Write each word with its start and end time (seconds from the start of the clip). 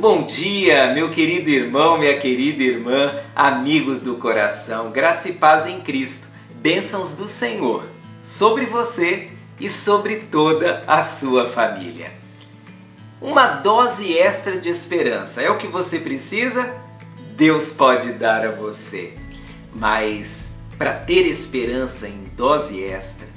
bom 0.00 0.24
dia, 0.24 0.94
meu 0.94 1.10
querido 1.10 1.50
irmão, 1.50 1.98
minha 1.98 2.18
querida 2.18 2.62
irmã, 2.62 3.14
amigos 3.36 4.00
do 4.00 4.14
coração, 4.14 4.90
graça 4.90 5.28
e 5.28 5.34
paz 5.34 5.66
em 5.66 5.78
Cristo, 5.82 6.26
bênçãos 6.54 7.12
do 7.12 7.28
Senhor 7.28 7.84
sobre 8.22 8.64
você 8.64 9.28
e 9.60 9.68
sobre 9.68 10.20
toda 10.20 10.82
a 10.86 11.02
sua 11.02 11.50
família. 11.50 12.14
Uma 13.20 13.48
dose 13.48 14.16
extra 14.16 14.58
de 14.58 14.70
esperança 14.70 15.42
é 15.42 15.50
o 15.50 15.58
que 15.58 15.66
você 15.66 15.98
precisa? 15.98 16.74
Deus 17.36 17.70
pode 17.70 18.12
dar 18.12 18.46
a 18.46 18.52
você. 18.52 19.12
Mas 19.74 20.60
para 20.78 20.94
ter 20.94 21.26
esperança 21.26 22.08
em 22.08 22.24
dose 22.34 22.82
extra, 22.82 23.28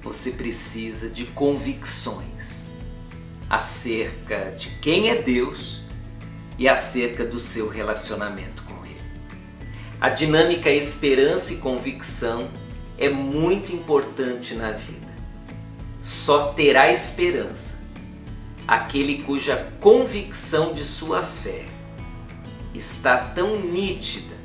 você 0.00 0.30
precisa 0.30 1.10
de 1.10 1.26
convicções 1.26 2.69
acerca 3.50 4.52
de 4.52 4.70
quem 4.80 5.10
é 5.10 5.20
Deus 5.20 5.82
e 6.56 6.68
acerca 6.68 7.24
do 7.24 7.40
seu 7.40 7.68
relacionamento 7.68 8.62
com 8.62 8.86
Ele. 8.86 8.94
A 10.00 10.08
dinâmica 10.08 10.70
esperança 10.70 11.52
e 11.52 11.56
convicção 11.56 12.48
é 12.96 13.10
muito 13.10 13.72
importante 13.72 14.54
na 14.54 14.70
vida. 14.70 15.10
Só 16.00 16.52
terá 16.52 16.92
esperança 16.92 17.80
aquele 18.70 19.24
cuja 19.24 19.72
convicção 19.80 20.72
de 20.72 20.84
sua 20.84 21.24
fé 21.24 21.64
está 22.72 23.18
tão 23.18 23.58
nítida 23.58 24.36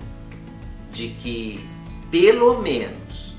de 0.91 1.09
que, 1.09 1.63
pelo 2.09 2.59
menos, 2.59 3.35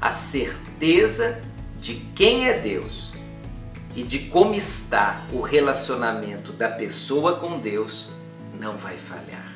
a 0.00 0.10
certeza 0.10 1.40
de 1.80 1.94
quem 2.16 2.48
é 2.48 2.58
Deus 2.58 3.12
e 3.96 4.02
de 4.02 4.18
como 4.18 4.54
está 4.54 5.26
o 5.32 5.40
relacionamento 5.40 6.52
da 6.52 6.68
pessoa 6.68 7.36
com 7.36 7.58
Deus 7.58 8.08
não 8.60 8.76
vai 8.76 8.96
falhar. 8.98 9.50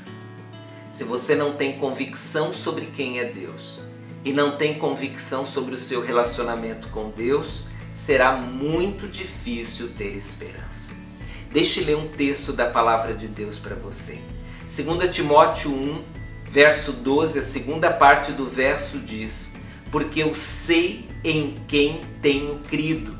Se 0.94 1.04
você 1.04 1.34
não 1.34 1.52
tem 1.52 1.78
convicção 1.78 2.52
sobre 2.54 2.86
quem 2.86 3.20
é 3.20 3.24
Deus 3.24 3.80
e 4.24 4.32
não 4.32 4.56
tem 4.56 4.74
convicção 4.74 5.44
sobre 5.44 5.74
o 5.74 5.78
seu 5.78 6.02
relacionamento 6.02 6.88
com 6.88 7.10
Deus, 7.10 7.64
será 7.92 8.32
muito 8.32 9.06
difícil 9.06 9.90
ter 9.96 10.16
esperança. 10.16 10.92
Deixe 11.52 11.82
ler 11.82 11.96
um 11.96 12.08
texto 12.08 12.52
da 12.52 12.66
palavra 12.66 13.12
de 13.12 13.28
Deus 13.28 13.58
para 13.58 13.76
você. 13.76 14.20
2 14.62 15.14
Timóteo 15.14 15.70
1, 15.70 16.04
verso 16.50 16.92
12, 16.92 17.40
a 17.40 17.42
segunda 17.42 17.90
parte 17.90 18.32
do 18.32 18.46
verso 18.46 18.98
diz: 18.98 19.56
Porque 19.90 20.22
eu 20.22 20.34
sei 20.34 21.08
em 21.24 21.56
quem 21.66 22.00
tenho 22.22 22.58
crido 22.60 23.19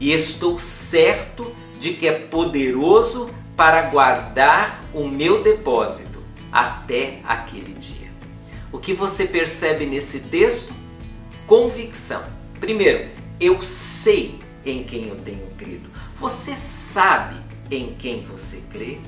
e 0.00 0.12
estou 0.12 0.58
certo 0.58 1.54
de 1.78 1.92
que 1.92 2.08
é 2.08 2.12
poderoso 2.12 3.30
para 3.56 3.82
guardar 3.82 4.82
o 4.94 5.06
meu 5.06 5.42
depósito 5.42 6.18
até 6.50 7.20
aquele 7.24 7.74
dia. 7.74 8.10
O 8.72 8.78
que 8.78 8.94
você 8.94 9.26
percebe 9.26 9.84
nesse 9.84 10.20
texto? 10.20 10.72
Convicção. 11.46 12.24
Primeiro, 12.58 13.10
eu 13.38 13.62
sei 13.62 14.38
em 14.64 14.82
quem 14.82 15.08
eu 15.08 15.16
tenho 15.16 15.46
crido. 15.58 15.90
Você 16.16 16.56
sabe 16.56 17.36
em 17.70 17.94
quem 17.94 18.24
você 18.24 18.62
crê? 18.72 18.98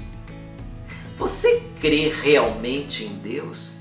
Você 1.16 1.62
crê 1.80 2.08
realmente 2.08 3.04
em 3.04 3.14
Deus? 3.14 3.76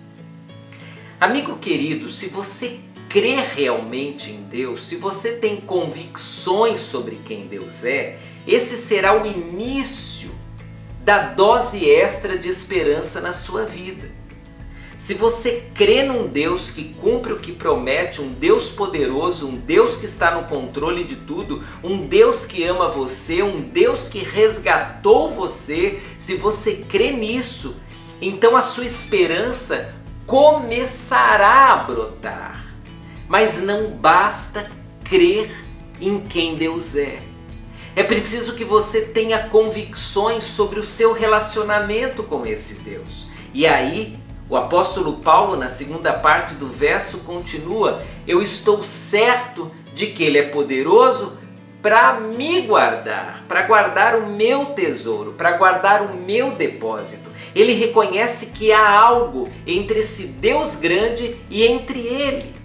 Amigo 1.19 1.57
querido, 1.57 2.09
se 2.09 2.27
você 2.27 2.79
crê 3.11 3.41
realmente 3.41 4.31
em 4.31 4.43
Deus, 4.43 4.87
se 4.87 4.95
você 4.95 5.33
tem 5.33 5.57
convicções 5.57 6.79
sobre 6.79 7.17
quem 7.17 7.45
Deus 7.45 7.83
é, 7.83 8.17
esse 8.47 8.77
será 8.77 9.21
o 9.21 9.25
início 9.25 10.31
da 11.03 11.19
dose 11.19 11.89
extra 11.89 12.37
de 12.37 12.47
esperança 12.47 13.19
na 13.19 13.33
sua 13.33 13.65
vida. 13.65 14.09
Se 14.97 15.13
você 15.13 15.63
crê 15.73 16.03
num 16.03 16.25
Deus 16.25 16.71
que 16.71 16.93
cumpre 17.01 17.33
o 17.33 17.39
que 17.39 17.51
promete, 17.51 18.21
um 18.21 18.29
Deus 18.29 18.69
poderoso, 18.69 19.47
um 19.47 19.55
Deus 19.55 19.97
que 19.97 20.05
está 20.05 20.31
no 20.31 20.47
controle 20.47 21.03
de 21.03 21.17
tudo, 21.17 21.61
um 21.83 21.99
Deus 21.99 22.45
que 22.45 22.63
ama 22.63 22.87
você, 22.87 23.43
um 23.43 23.59
Deus 23.59 24.07
que 24.07 24.19
resgatou 24.19 25.29
você, 25.29 25.99
se 26.17 26.35
você 26.35 26.85
crê 26.87 27.11
nisso, 27.11 27.75
então 28.21 28.55
a 28.55 28.61
sua 28.61 28.85
esperança 28.85 29.93
começará 30.25 31.73
a 31.73 31.75
brotar. 31.77 32.70
Mas 33.31 33.61
não 33.61 33.91
basta 33.91 34.69
crer 35.05 35.49
em 36.01 36.19
quem 36.19 36.55
Deus 36.55 36.97
é. 36.97 37.19
É 37.95 38.03
preciso 38.03 38.57
que 38.57 38.65
você 38.65 39.03
tenha 39.03 39.47
convicções 39.47 40.43
sobre 40.43 40.81
o 40.81 40.83
seu 40.83 41.13
relacionamento 41.13 42.23
com 42.23 42.45
esse 42.45 42.81
Deus. 42.81 43.25
E 43.53 43.65
aí, 43.65 44.19
o 44.49 44.57
apóstolo 44.57 45.13
Paulo, 45.19 45.55
na 45.55 45.69
segunda 45.69 46.11
parte 46.11 46.55
do 46.55 46.67
verso, 46.67 47.19
continua: 47.19 48.03
Eu 48.27 48.41
estou 48.41 48.83
certo 48.83 49.71
de 49.95 50.07
que 50.07 50.25
Ele 50.25 50.37
é 50.37 50.49
poderoso 50.49 51.37
para 51.81 52.19
me 52.19 52.59
guardar, 52.63 53.45
para 53.47 53.61
guardar 53.61 54.15
o 54.15 54.27
meu 54.27 54.65
tesouro, 54.65 55.31
para 55.31 55.53
guardar 55.53 56.01
o 56.01 56.17
meu 56.17 56.51
depósito. 56.51 57.31
Ele 57.55 57.71
reconhece 57.75 58.47
que 58.47 58.73
há 58.73 58.91
algo 58.91 59.49
entre 59.65 59.99
esse 59.99 60.27
Deus 60.27 60.75
grande 60.75 61.37
e 61.49 61.63
entre 61.63 61.99
ele 61.99 62.60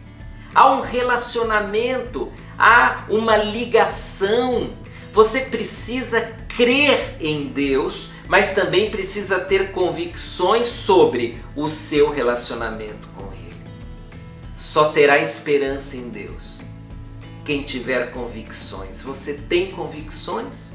há 0.57 0.73
um 0.73 0.81
relacionamento, 0.81 2.33
há 2.59 3.05
uma 3.11 3.37
ligação. 3.37 4.73
Você 5.13 5.41
precisa 5.41 6.23
crer 6.57 7.19
em 7.21 7.49
Deus, 7.49 8.09
mas 8.27 8.55
também 8.55 8.91
precisa 8.91 9.39
ter 9.39 9.73
convicções 9.73 10.67
sobre 10.69 11.39
o 11.55 11.69
seu 11.69 12.11
relacionamento 12.11 13.07
com 13.15 13.27
Ele. 13.35 13.55
Só 14.57 14.89
terá 14.89 15.19
esperança 15.19 15.99
em 15.99 16.09
Deus 16.09 16.63
quem 17.45 17.63
tiver 17.63 18.11
convicções. 18.11 19.03
Você 19.03 19.35
tem 19.35 19.71
convicções? 19.71 20.73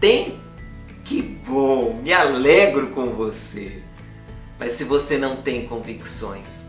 Tem? 0.00 0.40
Que 1.04 1.20
bom! 1.20 2.00
Me 2.02 2.12
alegro 2.12 2.90
com 2.90 3.06
você. 3.06 3.82
Mas 4.60 4.72
se 4.72 4.84
você 4.84 5.18
não 5.18 5.42
tem 5.42 5.66
convicções, 5.66 6.67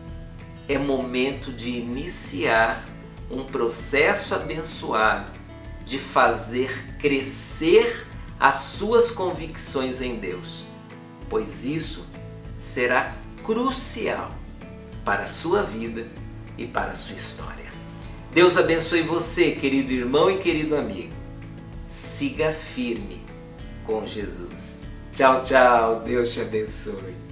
é 0.72 0.78
momento 0.78 1.52
de 1.52 1.70
iniciar 1.70 2.84
um 3.28 3.44
processo 3.44 4.36
abençoado 4.36 5.26
de 5.84 5.98
fazer 5.98 6.70
crescer 7.00 8.06
as 8.38 8.56
suas 8.56 9.10
convicções 9.10 10.00
em 10.00 10.14
Deus, 10.14 10.64
pois 11.28 11.64
isso 11.64 12.06
será 12.56 13.16
crucial 13.44 14.30
para 15.04 15.24
a 15.24 15.26
sua 15.26 15.64
vida 15.64 16.06
e 16.56 16.68
para 16.68 16.92
a 16.92 16.96
sua 16.96 17.16
história. 17.16 17.68
Deus 18.32 18.56
abençoe 18.56 19.02
você, 19.02 19.50
querido 19.50 19.90
irmão 19.90 20.30
e 20.30 20.38
querido 20.38 20.76
amigo. 20.76 21.12
Siga 21.88 22.52
firme 22.52 23.20
com 23.84 24.06
Jesus. 24.06 24.82
Tchau, 25.16 25.42
tchau. 25.42 26.00
Deus 26.04 26.32
te 26.32 26.40
abençoe. 26.40 27.29